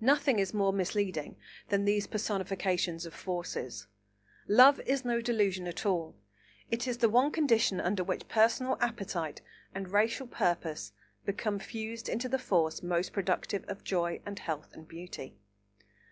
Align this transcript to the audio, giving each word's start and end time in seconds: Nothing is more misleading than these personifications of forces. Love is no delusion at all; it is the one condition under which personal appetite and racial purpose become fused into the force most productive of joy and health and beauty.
Nothing 0.00 0.40
is 0.40 0.52
more 0.52 0.72
misleading 0.72 1.36
than 1.68 1.84
these 1.84 2.08
personifications 2.08 3.06
of 3.06 3.14
forces. 3.14 3.86
Love 4.48 4.80
is 4.80 5.04
no 5.04 5.20
delusion 5.20 5.68
at 5.68 5.86
all; 5.86 6.16
it 6.68 6.88
is 6.88 6.98
the 6.98 7.08
one 7.08 7.30
condition 7.30 7.80
under 7.80 8.02
which 8.02 8.26
personal 8.26 8.76
appetite 8.80 9.40
and 9.72 9.92
racial 9.92 10.26
purpose 10.26 10.94
become 11.24 11.60
fused 11.60 12.08
into 12.08 12.28
the 12.28 12.40
force 12.40 12.82
most 12.82 13.12
productive 13.12 13.64
of 13.68 13.84
joy 13.84 14.20
and 14.26 14.40
health 14.40 14.74
and 14.74 14.88
beauty. 14.88 15.36